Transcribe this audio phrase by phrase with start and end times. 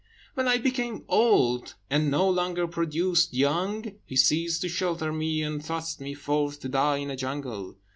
[0.33, 5.63] When I became old, and no longer produced young, he ceased to shelter me, and
[5.63, 7.77] thrust me forth to die in a jungle.